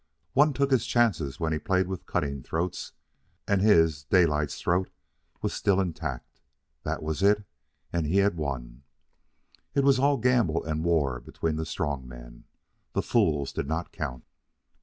[0.33, 2.93] One took his chances when he played with cutting throats,
[3.47, 4.89] and his, Daylight's, throat
[5.43, 6.41] was still intact.
[6.81, 7.43] That was it!
[7.93, 8.81] And he had won.
[9.75, 12.45] It was all gamble and war between the strong men.
[12.93, 14.23] The fools did not count.